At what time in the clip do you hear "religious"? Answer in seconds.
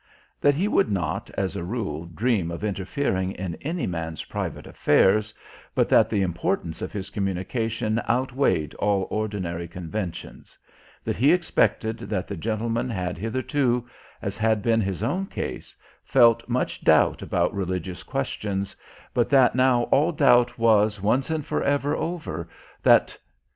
17.53-18.01